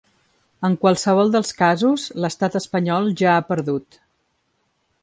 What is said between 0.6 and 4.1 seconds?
En qualsevol dels casos, l’estat espanyol ja ha perdut.